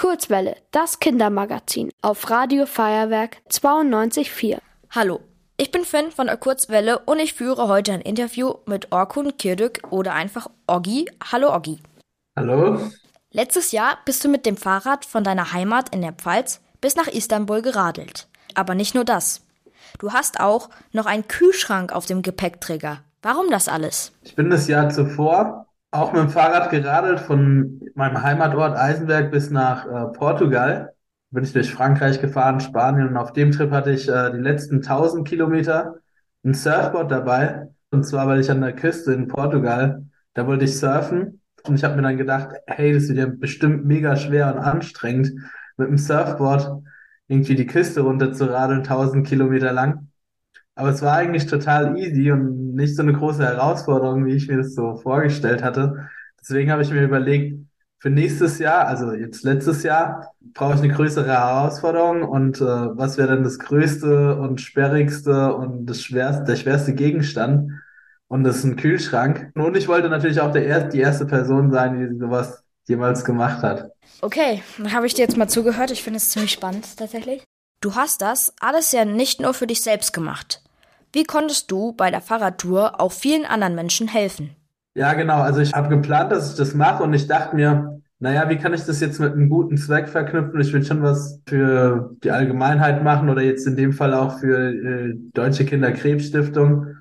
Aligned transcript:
Kurzwelle, 0.00 0.56
das 0.70 0.98
Kindermagazin 0.98 1.90
auf 2.00 2.30
Radio 2.30 2.64
Feuerwerk 2.64 3.36
92.4. 3.50 4.56
Hallo, 4.88 5.20
ich 5.58 5.72
bin 5.72 5.84
Finn 5.84 6.10
von 6.10 6.26
der 6.26 6.38
Kurzwelle 6.38 7.00
und 7.00 7.18
ich 7.18 7.34
führe 7.34 7.68
heute 7.68 7.92
ein 7.92 8.00
Interview 8.00 8.54
mit 8.64 8.92
Orkun 8.92 9.36
Kirdük 9.36 9.82
oder 9.90 10.14
einfach 10.14 10.48
Oggi. 10.66 11.04
Hallo 11.30 11.54
Oggi. 11.54 11.80
Hallo. 12.34 12.80
Letztes 13.30 13.72
Jahr 13.72 13.98
bist 14.06 14.24
du 14.24 14.30
mit 14.30 14.46
dem 14.46 14.56
Fahrrad 14.56 15.04
von 15.04 15.22
deiner 15.22 15.52
Heimat 15.52 15.94
in 15.94 16.00
der 16.00 16.14
Pfalz 16.14 16.62
bis 16.80 16.96
nach 16.96 17.06
Istanbul 17.06 17.60
geradelt. 17.60 18.26
Aber 18.54 18.74
nicht 18.74 18.94
nur 18.94 19.04
das. 19.04 19.42
Du 19.98 20.14
hast 20.14 20.40
auch 20.40 20.70
noch 20.92 21.04
einen 21.04 21.28
Kühlschrank 21.28 21.92
auf 21.92 22.06
dem 22.06 22.22
Gepäckträger. 22.22 23.00
Warum 23.20 23.50
das 23.50 23.68
alles? 23.68 24.12
Ich 24.22 24.34
bin 24.34 24.48
das 24.48 24.66
Jahr 24.66 24.88
zuvor 24.88 25.66
auch 25.90 26.12
mit 26.12 26.22
dem 26.22 26.28
Fahrrad 26.28 26.70
geradelt 26.70 27.20
von 27.20 27.80
meinem 27.94 28.22
Heimatort 28.22 28.76
Eisenberg 28.76 29.30
bis 29.30 29.50
nach 29.50 29.86
äh, 29.86 30.12
Portugal. 30.12 30.94
Bin 31.30 31.44
ich 31.44 31.52
durch 31.52 31.72
Frankreich 31.72 32.20
gefahren, 32.20 32.60
Spanien 32.60 33.08
und 33.08 33.16
auf 33.16 33.32
dem 33.32 33.52
Trip 33.52 33.70
hatte 33.70 33.90
ich 33.90 34.08
äh, 34.08 34.30
die 34.32 34.38
letzten 34.38 34.76
1000 34.76 35.26
Kilometer 35.26 35.96
ein 36.44 36.54
Surfboard 36.54 37.10
dabei. 37.10 37.68
Und 37.90 38.04
zwar, 38.04 38.26
weil 38.28 38.40
ich 38.40 38.50
an 38.50 38.60
der 38.60 38.74
Küste 38.74 39.12
in 39.12 39.28
Portugal, 39.28 40.04
da 40.34 40.46
wollte 40.46 40.64
ich 40.64 40.78
surfen. 40.78 41.40
Und 41.66 41.74
ich 41.74 41.84
habe 41.84 41.96
mir 41.96 42.02
dann 42.02 42.16
gedacht, 42.16 42.54
hey, 42.66 42.92
das 42.92 43.08
wird 43.08 43.18
ja 43.18 43.26
bestimmt 43.26 43.84
mega 43.84 44.16
schwer 44.16 44.54
und 44.54 44.60
anstrengend, 44.60 45.32
mit 45.76 45.88
dem 45.88 45.98
Surfboard 45.98 46.82
irgendwie 47.28 47.54
die 47.54 47.66
Küste 47.66 48.00
runter 48.00 48.32
zu 48.32 48.44
radeln, 48.50 48.82
1000 48.82 49.26
Kilometer 49.26 49.72
lang. 49.72 50.09
Aber 50.80 50.88
es 50.88 51.02
war 51.02 51.12
eigentlich 51.12 51.46
total 51.46 51.98
easy 51.98 52.32
und 52.32 52.74
nicht 52.74 52.96
so 52.96 53.02
eine 53.02 53.12
große 53.12 53.44
Herausforderung, 53.44 54.24
wie 54.24 54.32
ich 54.32 54.48
mir 54.48 54.56
das 54.56 54.74
so 54.74 54.96
vorgestellt 54.96 55.62
hatte. 55.62 56.08
Deswegen 56.40 56.72
habe 56.72 56.80
ich 56.80 56.90
mir 56.90 57.02
überlegt, 57.02 57.58
für 57.98 58.08
nächstes 58.08 58.58
Jahr, 58.58 58.86
also 58.86 59.12
jetzt 59.12 59.44
letztes 59.44 59.82
Jahr, 59.82 60.32
brauche 60.54 60.76
ich 60.76 60.80
eine 60.80 60.94
größere 60.94 61.26
Herausforderung 61.28 62.22
und 62.22 62.62
äh, 62.62 62.64
was 62.64 63.18
wäre 63.18 63.28
dann 63.28 63.44
das 63.44 63.58
größte 63.58 64.36
und 64.36 64.62
sperrigste 64.62 65.54
und 65.54 65.84
das 65.84 66.00
schwerste, 66.00 66.44
der 66.44 66.56
schwerste 66.56 66.94
Gegenstand? 66.94 67.72
Und 68.28 68.44
das 68.44 68.56
ist 68.56 68.64
ein 68.64 68.76
Kühlschrank. 68.76 69.52
Und 69.54 69.76
ich 69.76 69.86
wollte 69.86 70.08
natürlich 70.08 70.40
auch 70.40 70.50
der 70.50 70.64
er 70.64 70.84
die 70.84 71.00
erste 71.00 71.26
Person 71.26 71.70
sein, 71.70 71.98
die 71.98 72.18
sowas 72.18 72.64
jemals 72.88 73.22
gemacht 73.22 73.62
hat. 73.62 73.90
Okay, 74.22 74.62
dann 74.78 74.94
habe 74.94 75.06
ich 75.06 75.12
dir 75.12 75.22
jetzt 75.22 75.36
mal 75.36 75.48
zugehört. 75.48 75.90
Ich 75.90 76.02
finde 76.02 76.16
es 76.16 76.30
ziemlich 76.30 76.52
spannend 76.52 76.86
tatsächlich. 76.96 77.42
Du 77.82 77.96
hast 77.96 78.22
das 78.22 78.54
alles 78.60 78.92
ja 78.92 79.04
nicht 79.04 79.42
nur 79.42 79.52
für 79.52 79.66
dich 79.66 79.82
selbst 79.82 80.14
gemacht. 80.14 80.62
Wie 81.12 81.24
konntest 81.24 81.70
du 81.70 81.92
bei 81.92 82.10
der 82.10 82.20
Fahrradtour 82.20 83.00
auch 83.00 83.12
vielen 83.12 83.44
anderen 83.44 83.74
Menschen 83.74 84.08
helfen? 84.08 84.50
Ja, 84.94 85.12
genau. 85.14 85.40
Also 85.40 85.60
ich 85.60 85.72
habe 85.72 85.88
geplant, 85.88 86.30
dass 86.30 86.52
ich 86.52 86.56
das 86.56 86.74
mache 86.74 87.02
und 87.02 87.14
ich 87.14 87.26
dachte 87.26 87.56
mir, 87.56 88.00
naja, 88.18 88.48
wie 88.50 88.58
kann 88.58 88.74
ich 88.74 88.84
das 88.84 89.00
jetzt 89.00 89.18
mit 89.18 89.32
einem 89.32 89.48
guten 89.48 89.76
Zweck 89.76 90.08
verknüpfen? 90.08 90.60
Ich 90.60 90.72
will 90.72 90.84
schon 90.84 91.02
was 91.02 91.40
für 91.46 92.14
die 92.22 92.30
Allgemeinheit 92.30 93.02
machen 93.02 93.30
oder 93.30 93.40
jetzt 93.40 93.66
in 93.66 93.76
dem 93.76 93.92
Fall 93.92 94.12
auch 94.12 94.38
für 94.38 94.72
äh, 94.72 95.14
Deutsche 95.32 95.64
Kinderkrebsstiftung. 95.64 96.96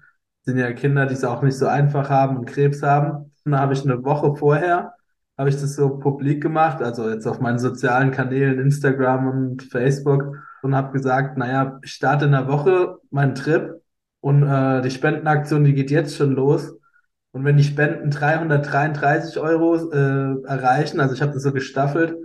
Sind 0.46 0.58
ja 0.58 0.72
Kinder, 0.72 1.06
die 1.06 1.16
es 1.16 1.24
auch 1.26 1.42
nicht 1.42 1.58
so 1.58 1.68
einfach 1.68 2.10
haben 2.10 2.38
und 2.38 2.46
Krebs 2.46 2.82
haben. 2.82 3.32
Und 3.44 3.52
da 3.52 3.60
habe 3.60 3.74
ich 3.74 3.84
eine 3.84 4.04
Woche 4.04 4.36
vorher, 4.36 4.94
habe 5.38 5.50
ich 5.50 5.56
das 5.60 5.76
so 5.76 5.98
publik 5.98 6.42
gemacht, 6.42 6.82
also 6.82 7.10
jetzt 7.10 7.28
auf 7.28 7.42
meinen 7.42 7.60
sozialen 7.60 8.12
Kanälen, 8.12 8.60
Instagram 8.60 9.28
und 9.28 9.64
Facebook 9.64 10.38
und 10.62 10.76
habe 10.76 10.94
gesagt, 10.94 11.38
naja, 11.38 11.80
ich 11.84 11.92
starte 11.92 12.26
in 12.26 12.32
der 12.32 12.48
Woche 12.48 12.98
meinen 13.12 13.36
Trip 13.36 13.79
und 14.22 14.44
äh, 14.44 14.82
die 14.82 14.92
Spendenaktion, 14.92 15.64
die 15.64 15.74
geht 15.74 15.92
jetzt 15.92 16.16
schon 16.16 16.34
los. 16.34 16.74
Und 17.32 17.46
wenn 17.46 17.58
die 17.58 17.64
Spenden 17.64 18.10
333 18.12 19.40
Euro 19.40 19.92
äh, 19.92 20.48
erreichen, 20.48 21.00
also 21.00 21.14
ich 21.14 21.22
habe 21.22 21.34
das 21.34 21.44
so 21.44 21.52
gestaffelt, 21.52 22.16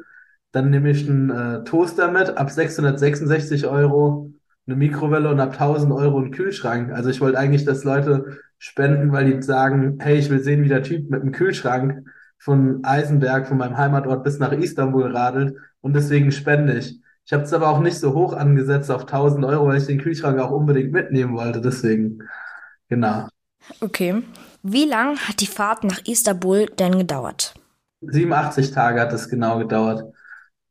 dann 0.53 0.71
nehme 0.71 0.91
ich 0.91 1.09
einen 1.09 1.31
äh, 1.31 1.65
Toaster 1.65 2.11
mit, 2.11 2.37
ab 2.39 2.51
666 2.51 3.67
Euro 3.67 4.33
eine 4.67 4.77
Mikrowelle 4.77 5.29
und 5.29 5.41
ab 5.41 5.53
1000 5.53 5.93
Euro 5.93 6.19
einen 6.19 6.31
Kühlschrank. 6.31 6.91
Also 6.93 7.11
ich 7.11 7.21
wollte 7.21 7.39
eigentlich, 7.39 7.65
dass 7.65 7.85
Leute 7.85 8.39
spenden, 8.59 9.13
weil 9.13 9.31
die 9.31 9.43
sagen, 9.43 9.99
hey, 10.01 10.17
ich 10.17 10.31
will 10.31 10.41
sehen, 10.41 10.63
wie 10.63 10.69
der 10.69 10.83
Typ 10.83 11.11
mit 11.11 11.21
einem 11.21 11.33
Kühlschrank 11.33 12.07
von 12.39 12.83
Eisenberg, 12.85 13.47
von 13.47 13.59
meinem 13.59 13.77
Heimatort 13.77 14.25
bis 14.25 14.39
nach 14.39 14.53
Istanbul 14.53 15.15
radelt 15.15 15.57
und 15.81 15.95
deswegen 15.95 16.33
spende 16.33 16.79
ich. 16.79 17.01
Ich 17.27 17.33
habe 17.33 17.45
es 17.45 17.53
aber 17.53 17.69
auch 17.69 17.81
nicht 17.81 17.99
so 17.99 18.13
hoch 18.13 18.35
angesetzt 18.35 18.91
auf 18.91 19.03
1000 19.03 19.45
Euro, 19.45 19.67
weil 19.67 19.79
ich 19.79 19.87
den 19.87 20.01
Kühlschrank 20.01 20.39
auch 20.39 20.51
unbedingt 20.51 20.93
mitnehmen 20.93 21.35
wollte. 21.35 21.61
Deswegen, 21.61 22.19
genau. 22.89 23.29
Okay. 23.81 24.23
Wie 24.63 24.85
lang 24.85 25.19
hat 25.19 25.41
die 25.41 25.47
Fahrt 25.47 25.85
nach 25.85 26.01
Istanbul 26.07 26.67
denn 26.67 26.99
gedauert? 26.99 27.55
87 28.03 28.73
Tage 28.73 29.01
hat 29.01 29.13
es 29.13 29.29
genau 29.29 29.59
gedauert. 29.59 30.05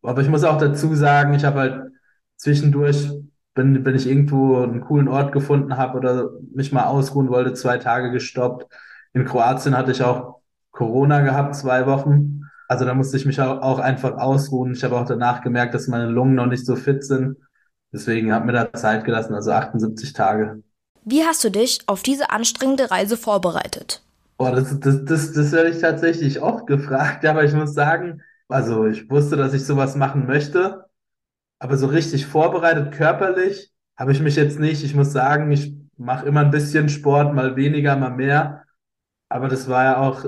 Aber 0.04 0.22
ich 0.22 0.30
muss 0.30 0.44
auch 0.44 0.58
dazu 0.58 0.94
sagen, 0.96 1.34
ich 1.34 1.46
habe 1.46 1.60
halt 1.60 1.92
zwischendurch, 2.36 3.10
wenn, 3.56 3.86
wenn 3.86 3.96
ich 3.96 4.08
irgendwo 4.08 4.62
einen 4.62 4.82
coolen 4.82 5.08
Ort 5.08 5.32
gefunden 5.32 5.78
habe 5.78 5.98
oder 5.98 6.30
mich 6.54 6.72
mal 6.72 6.86
ausruhen 6.86 7.30
wollte, 7.30 7.54
zwei 7.54 7.78
Tage 7.78 8.12
gestoppt. 8.12 8.68
In 9.14 9.26
Kroatien 9.26 9.78
hatte 9.78 9.92
ich 9.92 10.04
auch 10.04 10.42
Corona 10.72 11.22
gehabt, 11.22 11.56
zwei 11.56 11.88
Wochen. 11.88 12.43
Also 12.74 12.86
da 12.86 12.96
musste 12.96 13.18
ich 13.18 13.26
mich 13.28 13.40
auch 13.40 13.78
einfach 13.78 14.18
ausruhen. 14.18 14.74
Ich 14.74 14.84
habe 14.84 15.00
auch 15.00 15.06
danach 15.06 15.44
gemerkt, 15.44 15.76
dass 15.76 15.88
meine 15.88 16.08
Lungen 16.08 16.34
noch 16.34 16.48
nicht 16.48 16.66
so 16.66 16.76
fit 16.76 17.04
sind. 17.04 17.38
Deswegen 17.92 18.34
habe 18.34 18.48
mir 18.48 18.54
da 18.54 18.74
Zeit 18.74 19.06
gelassen, 19.06 19.36
also 19.36 19.52
78 19.52 20.12
Tage. 20.12 20.64
Wie 21.06 21.24
hast 21.24 21.44
du 21.44 21.52
dich 21.52 21.82
auf 21.86 22.02
diese 22.02 22.32
anstrengende 22.32 22.90
Reise 22.90 23.16
vorbereitet? 23.16 24.02
Boah, 24.40 24.54
das, 24.54 24.80
das, 24.80 25.06
das, 25.06 25.34
das 25.34 25.52
werde 25.52 25.70
ich 25.70 25.82
tatsächlich 25.82 26.42
oft 26.42 26.66
gefragt, 26.66 27.24
aber 27.28 27.44
ich 27.44 27.54
muss 27.54 27.76
sagen, 27.76 28.24
also 28.48 28.88
ich 28.88 29.08
wusste, 29.08 29.38
dass 29.38 29.54
ich 29.54 29.64
sowas 29.64 29.96
machen 29.96 30.26
möchte, 30.26 30.86
aber 31.60 31.78
so 31.78 31.86
richtig 31.86 32.26
vorbereitet 32.26 32.92
körperlich 32.92 33.72
habe 33.98 34.14
ich 34.14 34.20
mich 34.20 34.36
jetzt 34.36 34.58
nicht. 34.58 34.84
Ich 34.84 34.96
muss 34.96 35.12
sagen, 35.12 35.52
ich 35.52 35.76
mache 35.96 36.26
immer 36.26 36.40
ein 36.40 36.50
bisschen 36.50 36.90
Sport, 36.90 37.36
mal 37.36 37.56
weniger, 37.56 37.96
mal 37.98 38.10
mehr. 38.10 38.64
Aber 39.30 39.48
das 39.48 39.70
war 39.70 39.84
ja 39.84 39.98
auch 39.98 40.26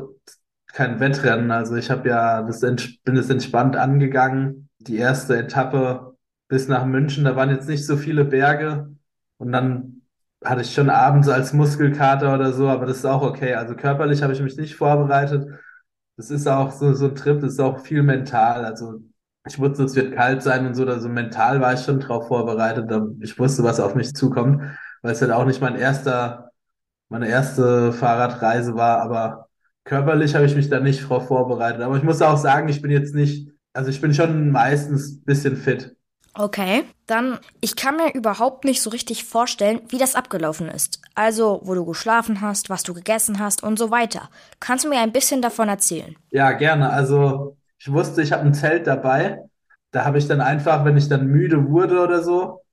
kein 0.76 1.00
Wettrennen. 1.00 1.52
Also 1.52 1.76
ich 1.76 1.90
habe 1.90 2.10
ja 2.10 2.44
das 2.44 2.60
bin 2.62 3.18
es 3.18 3.30
entspannt 3.30 3.78
angegangen. 3.78 4.70
Die 4.80 4.98
erste 4.98 5.38
Etappe 5.38 6.16
bis 6.50 6.68
nach 6.68 6.86
München, 6.86 7.24
da 7.24 7.36
waren 7.36 7.50
jetzt 7.50 7.70
nicht 7.70 7.86
so 7.86 7.98
viele 7.98 8.26
Berge 8.26 8.92
und 9.38 9.52
dann 9.54 10.02
hatte 10.44 10.62
ich 10.62 10.74
schon 10.74 10.90
abends 10.90 11.30
als 11.30 11.54
Muskelkater 11.54 12.34
oder 12.36 12.54
so, 12.54 12.68
aber 12.70 12.86
das 12.86 12.98
ist 12.98 13.06
auch 13.06 13.22
okay. 13.24 13.56
Also 13.56 13.76
körperlich 13.76 14.22
habe 14.22 14.34
ich 14.34 14.42
mich 14.42 14.58
nicht 14.58 14.76
vorbereitet. 14.76 15.48
Das 16.18 16.30
ist 16.30 16.48
auch 16.48 16.72
so, 16.72 16.94
so 16.94 17.08
ein 17.08 17.16
Trip, 17.16 17.40
das 17.42 17.54
ist 17.54 17.60
auch 17.62 17.80
viel 17.80 18.04
mental. 18.04 18.66
Also 18.66 19.02
ich 19.48 19.58
wusste, 19.60 19.84
es 19.86 19.96
wird 19.96 20.14
kalt 20.14 20.44
sein 20.44 20.68
und 20.68 20.76
so, 20.76 20.86
also 20.86 21.10
mental 21.10 21.62
war 21.62 21.74
ich 21.74 21.82
schon 21.82 22.00
drauf 22.00 22.28
vorbereitet. 22.28 22.92
Ich 23.22 23.40
wusste, 23.40 23.64
was 23.64 23.80
auf 23.80 23.96
mich 23.96 24.14
zukommt, 24.14 24.62
weil 25.02 25.14
es 25.14 25.22
halt 25.22 25.32
auch 25.32 25.46
nicht 25.46 25.62
mein 25.62 25.76
erster, 25.76 26.52
meine 27.10 27.28
erste 27.30 27.94
Fahrradreise 27.94 28.76
war, 28.76 29.02
aber 29.02 29.45
körperlich 29.86 30.36
habe 30.36 30.46
ich 30.46 30.56
mich 30.56 30.70
da 30.70 30.80
nicht 30.82 31.08
drauf 31.10 31.28
vorbereitet. 31.28 31.82
Aber 31.82 31.98
ich 31.98 32.04
muss 32.04 32.22
auch 32.22 32.38
sagen, 32.38 32.70
ich 32.70 32.82
bin 32.82 32.92
jetzt 32.92 33.16
nicht, 33.16 33.50
also 33.74 33.90
ich 33.90 34.02
bin 34.02 34.14
schon 34.14 34.52
meistens 34.52 35.18
ein 35.20 35.24
bisschen 35.26 35.58
fit. 35.58 35.96
Okay, 36.38 36.84
dann 37.08 37.40
ich 37.62 37.78
kann 37.78 37.96
mir 37.96 38.14
überhaupt 38.14 38.66
nicht 38.66 38.82
so 38.82 38.90
richtig 38.90 39.24
vorstellen, 39.24 39.82
wie 39.88 39.98
das 39.98 40.16
abgelaufen 40.16 40.68
ist. 40.68 41.02
Also, 41.16 41.62
wo 41.64 41.74
du 41.76 41.86
geschlafen 41.86 42.42
hast, 42.42 42.70
was 42.70 42.84
du 42.84 42.94
gegessen 42.94 43.40
hast 43.40 43.64
und 43.64 43.80
so 43.80 43.90
weiter. 43.90 44.30
Kannst 44.60 44.84
du 44.84 44.90
mir 44.90 45.00
ein 45.00 45.14
bisschen 45.14 45.42
davon 45.42 45.70
erzählen? 45.70 46.18
Ja, 46.32 46.52
gerne. 46.52 46.90
Also, 46.90 47.58
ich 47.80 47.90
wusste, 47.92 48.22
ich 48.22 48.34
habe 48.34 48.44
ein 48.44 48.54
Zelt 48.54 48.86
dabei. 48.88 49.40
Da 49.92 50.04
habe 50.04 50.18
ich 50.18 50.28
dann 50.28 50.42
einfach, 50.42 50.84
wenn 50.84 50.98
ich 50.98 51.08
dann 51.08 51.28
müde 51.28 51.70
wurde 51.70 52.02
oder 52.02 52.22
so, 52.22 52.65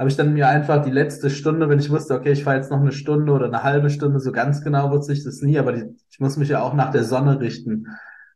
habe 0.00 0.08
ich 0.08 0.16
dann 0.16 0.32
mir 0.32 0.48
einfach 0.48 0.82
die 0.82 0.90
letzte 0.90 1.28
Stunde, 1.28 1.68
wenn 1.68 1.78
ich 1.78 1.90
wusste, 1.90 2.14
okay, 2.14 2.32
ich 2.32 2.42
fahre 2.42 2.56
jetzt 2.56 2.70
noch 2.70 2.80
eine 2.80 2.90
Stunde 2.90 3.32
oder 3.32 3.44
eine 3.44 3.62
halbe 3.62 3.90
Stunde, 3.90 4.18
so 4.18 4.32
ganz 4.32 4.64
genau 4.64 4.90
wusste 4.90 5.12
ich 5.12 5.24
das 5.24 5.42
nie, 5.42 5.58
aber 5.58 5.74
die, 5.74 5.94
ich 6.10 6.18
muss 6.18 6.38
mich 6.38 6.48
ja 6.48 6.62
auch 6.62 6.72
nach 6.72 6.90
der 6.90 7.04
Sonne 7.04 7.38
richten. 7.38 7.86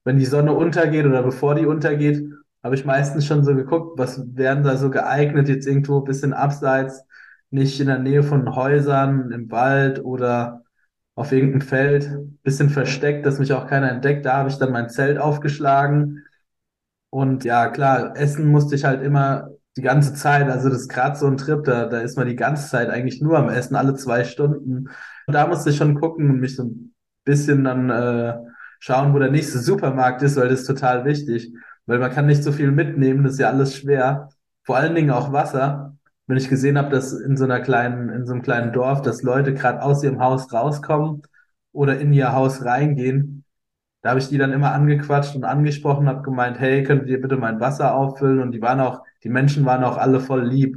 Wenn 0.04 0.18
die 0.18 0.26
Sonne 0.26 0.52
untergeht 0.52 1.06
oder 1.06 1.22
bevor 1.22 1.54
die 1.54 1.64
untergeht, 1.64 2.22
habe 2.62 2.74
ich 2.74 2.84
meistens 2.84 3.24
schon 3.24 3.44
so 3.44 3.54
geguckt, 3.54 3.98
was 3.98 4.22
wären 4.36 4.62
da 4.62 4.76
so 4.76 4.90
geeignet, 4.90 5.48
jetzt 5.48 5.66
irgendwo 5.66 6.00
ein 6.00 6.04
bisschen 6.04 6.34
abseits, 6.34 7.02
nicht 7.48 7.80
in 7.80 7.86
der 7.86 7.98
Nähe 7.98 8.22
von 8.22 8.54
Häusern, 8.54 9.30
im 9.32 9.50
Wald 9.50 10.04
oder 10.04 10.64
auf 11.14 11.32
irgendeinem 11.32 11.62
Feld, 11.62 12.10
bisschen 12.42 12.68
versteckt, 12.68 13.24
dass 13.24 13.38
mich 13.38 13.54
auch 13.54 13.68
keiner 13.68 13.90
entdeckt. 13.90 14.26
Da 14.26 14.34
habe 14.36 14.50
ich 14.50 14.58
dann 14.58 14.70
mein 14.70 14.90
Zelt 14.90 15.16
aufgeschlagen. 15.16 16.24
Und 17.08 17.44
ja, 17.44 17.68
klar, 17.68 18.18
essen 18.18 18.48
musste 18.48 18.74
ich 18.74 18.84
halt 18.84 19.02
immer 19.02 19.48
die 19.76 19.82
ganze 19.82 20.14
Zeit, 20.14 20.48
also 20.48 20.68
das 20.68 20.82
ist 20.82 20.88
gerade 20.88 21.16
so 21.16 21.26
ein 21.26 21.36
Trip, 21.36 21.64
da, 21.64 21.86
da 21.86 22.00
ist 22.00 22.16
man 22.16 22.28
die 22.28 22.36
ganze 22.36 22.68
Zeit 22.68 22.90
eigentlich 22.90 23.20
nur 23.20 23.38
am 23.38 23.48
Essen, 23.48 23.74
alle 23.74 23.94
zwei 23.94 24.24
Stunden. 24.24 24.88
Und 25.26 25.34
da 25.34 25.46
musste 25.46 25.70
ich 25.70 25.76
schon 25.76 26.00
gucken 26.00 26.30
und 26.30 26.40
mich 26.40 26.56
so 26.56 26.64
ein 26.64 26.94
bisschen 27.24 27.64
dann 27.64 27.90
äh, 27.90 28.34
schauen, 28.78 29.14
wo 29.14 29.18
der 29.18 29.30
nächste 29.30 29.58
Supermarkt 29.58 30.22
ist, 30.22 30.36
weil 30.36 30.48
das 30.48 30.60
ist 30.60 30.66
total 30.66 31.04
wichtig. 31.04 31.52
Weil 31.86 31.98
man 31.98 32.12
kann 32.12 32.26
nicht 32.26 32.42
so 32.42 32.52
viel 32.52 32.70
mitnehmen, 32.70 33.24
das 33.24 33.34
ist 33.34 33.38
ja 33.40 33.48
alles 33.48 33.76
schwer. 33.76 34.28
Vor 34.62 34.76
allen 34.76 34.94
Dingen 34.94 35.10
auch 35.10 35.32
Wasser. 35.32 35.96
Wenn 36.26 36.38
ich 36.38 36.48
gesehen 36.48 36.78
habe, 36.78 36.88
dass 36.90 37.12
in 37.12 37.36
so 37.36 37.44
einer 37.44 37.60
kleinen, 37.60 38.08
in 38.08 38.26
so 38.26 38.32
einem 38.32 38.42
kleinen 38.42 38.72
Dorf, 38.72 39.02
dass 39.02 39.22
Leute 39.22 39.52
gerade 39.52 39.82
aus 39.82 40.02
ihrem 40.02 40.20
Haus 40.20 40.52
rauskommen 40.52 41.22
oder 41.72 41.98
in 41.98 42.12
ihr 42.12 42.32
Haus 42.32 42.64
reingehen, 42.64 43.43
Da 44.04 44.10
habe 44.10 44.20
ich 44.20 44.28
die 44.28 44.36
dann 44.36 44.52
immer 44.52 44.72
angequatscht 44.72 45.34
und 45.34 45.44
angesprochen, 45.44 46.08
habe 46.08 46.20
gemeint, 46.20 46.60
hey, 46.60 46.82
könnt 46.82 47.08
ihr 47.08 47.22
bitte 47.22 47.38
mein 47.38 47.58
Wasser 47.58 47.94
auffüllen? 47.94 48.40
Und 48.40 48.52
die 48.52 48.60
waren 48.60 48.80
auch, 48.80 49.02
die 49.22 49.30
Menschen 49.30 49.64
waren 49.64 49.82
auch 49.82 49.96
alle 49.96 50.20
voll 50.20 50.44
lieb. 50.44 50.76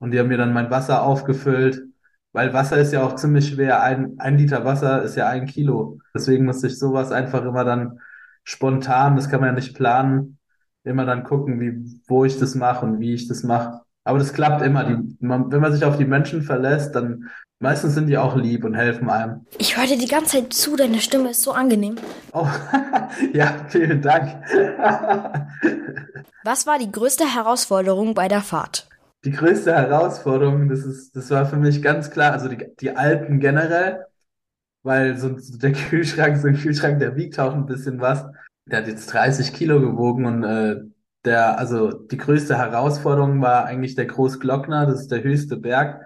Und 0.00 0.10
die 0.10 0.18
haben 0.18 0.26
mir 0.26 0.38
dann 0.38 0.52
mein 0.52 0.68
Wasser 0.68 1.04
aufgefüllt, 1.04 1.84
weil 2.32 2.52
Wasser 2.52 2.78
ist 2.78 2.92
ja 2.92 3.04
auch 3.04 3.14
ziemlich 3.14 3.50
schwer. 3.50 3.80
Ein, 3.82 4.18
ein 4.18 4.38
Liter 4.38 4.64
Wasser 4.64 5.02
ist 5.04 5.14
ja 5.14 5.28
ein 5.28 5.46
Kilo. 5.46 6.00
Deswegen 6.12 6.46
musste 6.46 6.66
ich 6.66 6.80
sowas 6.80 7.12
einfach 7.12 7.44
immer 7.44 7.64
dann 7.64 8.00
spontan, 8.42 9.14
das 9.14 9.28
kann 9.30 9.40
man 9.40 9.50
ja 9.50 9.54
nicht 9.54 9.76
planen, 9.76 10.38
immer 10.82 11.06
dann 11.06 11.22
gucken, 11.22 11.60
wie, 11.60 12.00
wo 12.08 12.24
ich 12.24 12.40
das 12.40 12.56
mache 12.56 12.84
und 12.84 12.98
wie 12.98 13.14
ich 13.14 13.28
das 13.28 13.44
mache. 13.44 13.82
Aber 14.08 14.18
das 14.18 14.32
klappt 14.32 14.62
immer. 14.62 14.84
Die, 14.84 15.16
man, 15.20 15.52
wenn 15.52 15.60
man 15.60 15.70
sich 15.70 15.84
auf 15.84 15.98
die 15.98 16.06
Menschen 16.06 16.40
verlässt, 16.40 16.94
dann 16.94 17.28
Meistens 17.60 17.94
sind 17.94 18.06
die 18.06 18.16
auch 18.16 18.36
lieb 18.36 18.62
und 18.62 18.74
helfen 18.74 19.10
einem. 19.10 19.44
Ich 19.58 19.76
höre 19.76 19.86
dir 19.86 19.98
die 19.98 20.06
ganze 20.06 20.36
Zeit 20.36 20.52
zu, 20.52 20.76
deine 20.76 21.00
Stimme 21.00 21.30
ist 21.30 21.42
so 21.42 21.50
angenehm. 21.50 21.96
Oh, 22.32 22.46
ja, 23.32 23.66
vielen 23.66 24.00
Dank. 24.00 24.44
Was 26.44 26.68
war 26.68 26.78
die 26.78 26.92
größte 26.92 27.24
Herausforderung 27.34 28.14
bei 28.14 28.28
der 28.28 28.42
Fahrt? 28.42 28.88
Die 29.24 29.32
größte 29.32 29.74
Herausforderung, 29.74 30.68
das 30.68 30.84
ist, 30.84 31.16
das 31.16 31.32
war 31.32 31.46
für 31.46 31.56
mich 31.56 31.82
ganz 31.82 32.12
klar, 32.12 32.32
also 32.32 32.46
die, 32.46 32.64
die 32.80 32.96
Alpen 32.96 33.40
generell, 33.40 34.04
weil 34.84 35.16
so 35.16 35.30
der 35.30 35.72
Kühlschrank, 35.90 36.36
so 36.36 36.46
ein 36.46 36.56
Kühlschrank, 36.56 37.00
der 37.00 37.16
wiegt 37.16 37.40
auch 37.40 37.54
ein 37.54 37.66
bisschen 37.66 38.00
was. 38.00 38.24
Der 38.66 38.78
hat 38.78 38.86
jetzt 38.86 39.12
30 39.12 39.52
Kilo 39.52 39.80
gewogen 39.80 40.26
und 40.26 40.44
äh, 40.44 40.76
der, 41.24 41.58
also 41.58 41.90
die 41.92 42.16
größte 42.16 42.56
Herausforderung 42.56 43.40
war 43.42 43.64
eigentlich 43.64 43.94
der 43.94 44.06
Großglockner, 44.06 44.86
das 44.86 45.02
ist 45.02 45.12
der 45.12 45.22
höchste 45.22 45.56
Berg 45.56 46.00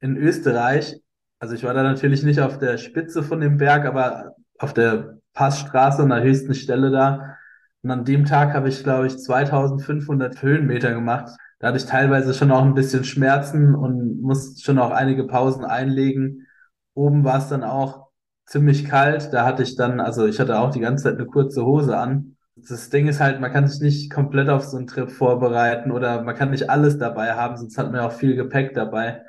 in 0.00 0.16
Österreich. 0.16 1.00
Also 1.38 1.54
ich 1.54 1.64
war 1.64 1.74
da 1.74 1.82
natürlich 1.82 2.22
nicht 2.22 2.40
auf 2.40 2.58
der 2.58 2.78
Spitze 2.78 3.22
von 3.22 3.40
dem 3.40 3.58
Berg, 3.58 3.84
aber 3.84 4.34
auf 4.58 4.72
der 4.72 5.18
Passstraße 5.34 6.02
an 6.02 6.10
der 6.10 6.22
höchsten 6.22 6.54
Stelle 6.54 6.90
da. 6.90 7.36
Und 7.82 7.90
an 7.90 8.04
dem 8.04 8.24
Tag 8.24 8.54
habe 8.54 8.68
ich, 8.68 8.82
glaube 8.84 9.08
ich, 9.08 9.18
2500 9.18 10.40
Höhenmeter 10.40 10.92
gemacht. 10.94 11.30
Da 11.58 11.68
hatte 11.68 11.78
ich 11.78 11.86
teilweise 11.86 12.34
schon 12.34 12.52
auch 12.52 12.64
ein 12.64 12.74
bisschen 12.74 13.04
Schmerzen 13.04 13.74
und 13.74 14.20
musste 14.22 14.62
schon 14.62 14.78
auch 14.78 14.90
einige 14.90 15.24
Pausen 15.26 15.64
einlegen. 15.64 16.46
Oben 16.94 17.24
war 17.24 17.38
es 17.38 17.48
dann 17.48 17.64
auch 17.64 18.08
ziemlich 18.46 18.84
kalt. 18.84 19.32
Da 19.32 19.44
hatte 19.44 19.62
ich 19.62 19.76
dann, 19.76 20.00
also 20.00 20.26
ich 20.26 20.38
hatte 20.38 20.58
auch 20.58 20.70
die 20.70 20.80
ganze 20.80 21.04
Zeit 21.04 21.14
eine 21.14 21.26
kurze 21.26 21.64
Hose 21.64 21.96
an. 21.96 22.36
Das 22.54 22.90
Ding 22.90 23.08
ist 23.08 23.20
halt, 23.20 23.40
man 23.40 23.52
kann 23.52 23.66
sich 23.66 23.80
nicht 23.80 24.12
komplett 24.12 24.48
auf 24.48 24.64
so 24.64 24.76
einen 24.76 24.86
Trip 24.86 25.10
vorbereiten 25.10 25.90
oder 25.90 26.22
man 26.22 26.34
kann 26.36 26.50
nicht 26.50 26.68
alles 26.70 26.98
dabei 26.98 27.34
haben, 27.34 27.56
sonst 27.56 27.78
hat 27.78 27.86
man 27.86 27.96
ja 28.00 28.06
auch 28.06 28.12
viel 28.12 28.36
Gepäck 28.36 28.74
dabei. 28.74 29.22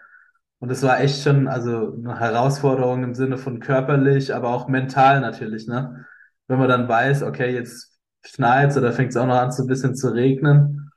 Und 0.59 0.69
es 0.71 0.83
war 0.83 0.99
echt 1.01 1.23
schon, 1.23 1.47
also 1.47 1.93
eine 1.93 2.19
Herausforderung 2.19 3.03
im 3.03 3.13
Sinne 3.15 3.37
von 3.37 3.59
körperlich, 3.59 4.33
aber 4.35 4.49
auch 4.49 4.67
mental 4.67 5.21
natürlich, 5.21 5.67
ne? 5.67 6.05
Wenn 6.47 6.59
man 6.59 6.69
dann 6.69 6.87
weiß, 6.87 7.23
okay, 7.23 7.53
jetzt 7.53 7.97
schneit's 8.25 8.77
oder 8.77 8.91
fängt 8.93 9.11
es 9.11 9.17
auch 9.17 9.25
noch 9.27 9.35
an, 9.35 9.51
so 9.51 9.63
ein 9.63 9.67
bisschen 9.67 9.95
zu 9.95 10.09
regnen, 10.13 10.91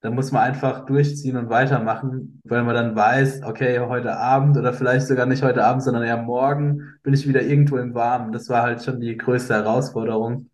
dann 0.00 0.14
muss 0.14 0.32
man 0.32 0.42
einfach 0.42 0.86
durchziehen 0.86 1.36
und 1.36 1.50
weitermachen, 1.50 2.40
weil 2.44 2.62
man 2.64 2.74
dann 2.74 2.96
weiß, 2.96 3.42
okay, 3.44 3.80
heute 3.80 4.16
Abend 4.16 4.56
oder 4.56 4.72
vielleicht 4.72 5.06
sogar 5.08 5.26
nicht 5.26 5.42
heute 5.42 5.64
Abend, 5.64 5.82
sondern 5.82 6.04
eher 6.04 6.18
morgen 6.18 6.98
bin 7.02 7.14
ich 7.14 7.28
wieder 7.28 7.42
irgendwo 7.42 7.78
im 7.78 7.94
Warmen. 7.94 8.32
Das 8.32 8.48
war 8.48 8.62
halt 8.62 8.82
schon 8.84 9.00
die 9.00 9.16
größte 9.16 9.54
Herausforderung. 9.54 10.50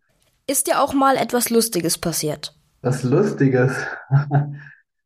Ist 0.47 0.67
dir 0.67 0.81
auch 0.81 0.93
mal 0.93 1.17
etwas 1.17 1.49
Lustiges 1.49 1.97
passiert? 1.97 2.55
Was 2.81 3.03
Lustiges? 3.03 3.73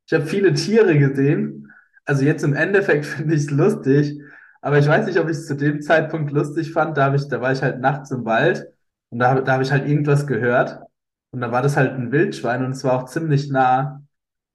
Ich 0.07 0.13
habe 0.13 0.27
viele 0.27 0.53
Tiere 0.53 0.99
gesehen 0.99 1.65
also 2.05 2.23
jetzt 2.23 2.43
im 2.43 2.53
Endeffekt 2.53 3.05
finde 3.05 3.35
ich 3.35 3.41
es 3.41 3.51
lustig, 3.51 4.21
aber 4.61 4.79
ich 4.79 4.87
weiß 4.87 5.05
nicht, 5.07 5.19
ob 5.19 5.25
ich 5.25 5.37
es 5.37 5.47
zu 5.47 5.55
dem 5.55 5.81
Zeitpunkt 5.81 6.31
lustig 6.31 6.71
fand. 6.71 6.97
Da, 6.97 7.13
ich, 7.13 7.27
da 7.27 7.41
war 7.41 7.51
ich 7.51 7.61
halt 7.61 7.79
nachts 7.79 8.11
im 8.11 8.25
Wald 8.25 8.65
und 9.09 9.19
da, 9.19 9.41
da 9.41 9.53
habe 9.53 9.63
ich 9.63 9.71
halt 9.71 9.87
irgendwas 9.87 10.25
gehört 10.27 10.79
und 11.31 11.41
da 11.41 11.51
war 11.51 11.61
das 11.61 11.77
halt 11.77 11.91
ein 11.93 12.11
Wildschwein 12.11 12.63
und 12.63 12.71
es 12.71 12.83
war 12.83 12.93
auch 12.93 13.05
ziemlich 13.05 13.49
nah. 13.49 14.01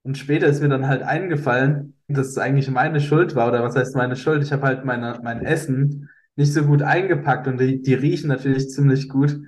Und 0.02 0.16
später 0.16 0.46
ist 0.46 0.62
mir 0.62 0.68
dann 0.68 0.88
halt 0.88 1.02
eingefallen, 1.02 1.94
dass 2.08 2.28
es 2.28 2.38
eigentlich 2.38 2.70
meine 2.70 3.00
Schuld 3.00 3.34
war 3.34 3.48
oder 3.48 3.62
was 3.62 3.76
heißt 3.76 3.94
meine 3.96 4.16
Schuld? 4.16 4.42
Ich 4.42 4.52
habe 4.52 4.62
halt 4.62 4.84
meine, 4.84 5.20
mein 5.22 5.44
Essen 5.44 6.08
nicht 6.36 6.52
so 6.54 6.64
gut 6.64 6.82
eingepackt 6.82 7.46
und 7.46 7.58
die, 7.60 7.82
die 7.82 7.94
riechen 7.94 8.28
natürlich 8.28 8.70
ziemlich 8.70 9.08
gut. 9.08 9.38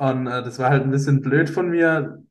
Und 0.00 0.26
äh, 0.28 0.42
das 0.42 0.58
war 0.58 0.70
halt 0.70 0.84
ein 0.84 0.90
bisschen 0.90 1.20
blöd 1.20 1.50
von 1.50 1.68
mir, 1.68 2.22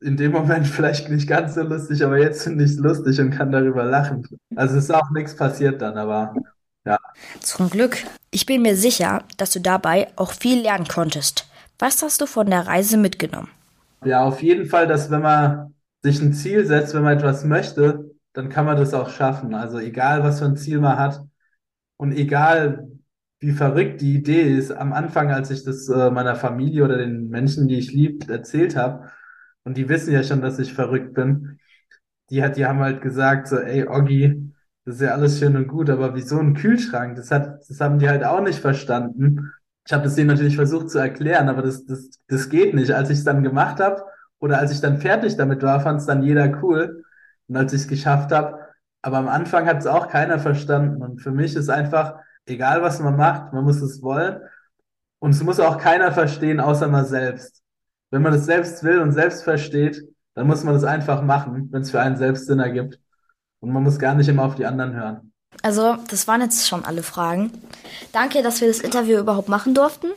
in 0.00 0.16
dem 0.16 0.30
Moment 0.30 0.64
vielleicht 0.68 1.10
nicht 1.10 1.28
ganz 1.28 1.54
so 1.54 1.62
lustig, 1.62 2.04
aber 2.04 2.18
jetzt 2.18 2.44
finde 2.44 2.64
ich 2.64 2.70
es 2.70 2.78
lustig 2.78 3.20
und 3.20 3.32
kann 3.32 3.50
darüber 3.50 3.82
lachen. 3.84 4.24
Also 4.54 4.76
es 4.76 4.84
ist 4.84 4.94
auch 4.94 5.10
nichts 5.10 5.34
passiert 5.34 5.82
dann, 5.82 5.98
aber 5.98 6.34
ja. 6.84 6.96
Zum 7.40 7.68
Glück. 7.68 7.98
Ich 8.30 8.46
bin 8.46 8.62
mir 8.62 8.76
sicher, 8.76 9.24
dass 9.38 9.50
du 9.50 9.60
dabei 9.60 10.06
auch 10.14 10.30
viel 10.30 10.62
lernen 10.62 10.86
konntest. 10.86 11.48
Was 11.80 12.00
hast 12.00 12.20
du 12.20 12.26
von 12.26 12.48
der 12.48 12.68
Reise 12.68 12.96
mitgenommen? 12.96 13.48
Ja, 14.04 14.22
auf 14.22 14.40
jeden 14.40 14.66
Fall, 14.66 14.86
dass 14.86 15.10
wenn 15.10 15.22
man 15.22 15.74
sich 16.04 16.20
ein 16.20 16.32
Ziel 16.32 16.64
setzt, 16.64 16.94
wenn 16.94 17.02
man 17.02 17.18
etwas 17.18 17.44
möchte, 17.44 18.12
dann 18.34 18.50
kann 18.50 18.66
man 18.66 18.76
das 18.76 18.94
auch 18.94 19.08
schaffen. 19.10 19.52
Also 19.52 19.80
egal, 19.80 20.22
was 20.22 20.38
für 20.38 20.44
ein 20.44 20.56
Ziel 20.56 20.78
man 20.78 20.96
hat 20.96 21.20
und 21.96 22.12
egal, 22.12 22.86
wie 23.40 23.52
verrückt 23.52 24.00
die 24.00 24.14
Idee 24.14 24.42
ist. 24.42 24.72
Am 24.72 24.92
Anfang, 24.92 25.30
als 25.30 25.50
ich 25.50 25.64
das 25.64 25.88
äh, 25.88 26.10
meiner 26.10 26.36
Familie 26.36 26.84
oder 26.84 26.98
den 26.98 27.28
Menschen, 27.28 27.68
die 27.68 27.78
ich 27.78 27.92
lieb, 27.92 28.28
erzählt 28.28 28.76
habe, 28.76 29.10
und 29.64 29.76
die 29.76 29.88
wissen 29.88 30.12
ja 30.12 30.22
schon, 30.22 30.40
dass 30.42 30.60
ich 30.60 30.72
verrückt 30.72 31.14
bin. 31.14 31.58
Die 32.30 32.42
hat, 32.42 32.56
die 32.56 32.66
haben 32.66 32.78
halt 32.78 33.02
gesagt 33.02 33.48
so, 33.48 33.58
ey, 33.58 33.86
Oggi, 33.88 34.52
das 34.84 34.96
ist 34.96 35.00
ja 35.00 35.10
alles 35.10 35.38
schön 35.40 35.56
und 35.56 35.66
gut, 35.66 35.90
aber 35.90 36.14
wieso 36.14 36.38
ein 36.38 36.54
Kühlschrank? 36.54 37.16
Das 37.16 37.32
hat, 37.32 37.68
das 37.68 37.80
haben 37.80 37.98
die 37.98 38.08
halt 38.08 38.24
auch 38.24 38.40
nicht 38.40 38.60
verstanden. 38.60 39.52
Ich 39.84 39.92
habe 39.92 40.04
das 40.04 40.14
denen 40.14 40.28
natürlich 40.28 40.54
versucht 40.56 40.90
zu 40.90 40.98
erklären, 40.98 41.48
aber 41.48 41.62
das, 41.62 41.84
das, 41.84 42.10
das 42.28 42.48
geht 42.48 42.74
nicht. 42.74 42.92
Als 42.92 43.10
ich 43.10 43.18
es 43.18 43.24
dann 43.24 43.42
gemacht 43.42 43.80
habe 43.80 44.02
oder 44.38 44.58
als 44.58 44.70
ich 44.70 44.80
dann 44.80 44.98
fertig 44.98 45.36
damit 45.36 45.62
war, 45.62 45.80
fand 45.80 46.00
es 46.00 46.06
dann 46.06 46.22
jeder 46.22 46.62
cool. 46.62 47.02
Und 47.48 47.56
als 47.56 47.72
ich 47.72 47.82
es 47.82 47.88
geschafft 47.88 48.30
habe, 48.30 48.60
aber 49.02 49.18
am 49.18 49.28
Anfang 49.28 49.66
hat 49.66 49.78
es 49.78 49.86
auch 49.88 50.08
keiner 50.08 50.38
verstanden. 50.38 51.02
Und 51.02 51.20
für 51.20 51.32
mich 51.32 51.56
ist 51.56 51.68
einfach, 51.68 52.20
egal 52.46 52.82
was 52.82 53.00
man 53.00 53.16
macht, 53.16 53.52
man 53.52 53.64
muss 53.64 53.80
es 53.80 54.02
wollen. 54.02 54.40
Und 55.18 55.30
es 55.30 55.42
muss 55.42 55.60
auch 55.60 55.78
keiner 55.78 56.12
verstehen, 56.12 56.60
außer 56.60 56.88
man 56.88 57.04
selbst. 57.04 57.62
Wenn 58.10 58.22
man 58.22 58.34
es 58.34 58.46
selbst 58.46 58.82
will 58.84 59.00
und 59.00 59.12
selbst 59.12 59.44
versteht, 59.44 60.02
dann 60.34 60.46
muss 60.46 60.64
man 60.64 60.74
es 60.74 60.84
einfach 60.84 61.22
machen, 61.22 61.68
wenn 61.72 61.82
es 61.82 61.90
für 61.90 62.00
einen 62.00 62.16
selbst 62.16 62.46
Sinn 62.46 62.60
ergibt. 62.60 62.98
Und 63.60 63.72
man 63.72 63.82
muss 63.82 63.98
gar 63.98 64.14
nicht 64.14 64.28
immer 64.28 64.44
auf 64.44 64.54
die 64.54 64.66
anderen 64.66 64.94
hören. 64.94 65.32
Also, 65.62 65.96
das 66.10 66.28
waren 66.28 66.42
jetzt 66.42 66.68
schon 66.68 66.84
alle 66.84 67.02
Fragen. 67.02 67.50
Danke, 68.12 68.42
dass 68.42 68.60
wir 68.60 68.68
das 68.68 68.80
Interview 68.80 69.18
überhaupt 69.18 69.48
machen 69.48 69.74
durften. 69.74 70.08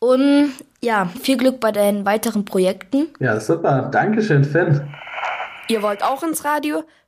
Und 0.00 0.52
ja, 0.80 1.06
viel 1.22 1.36
Glück 1.36 1.60
bei 1.60 1.72
deinen 1.72 2.04
weiteren 2.04 2.44
Projekten. 2.44 3.08
Ja, 3.20 3.38
super. 3.40 3.88
Dankeschön, 3.92 4.44
Finn. 4.44 4.88
Ihr 5.68 5.82
wollt 5.82 6.02
auch 6.02 6.22
ins 6.22 6.44
Radio? 6.44 6.84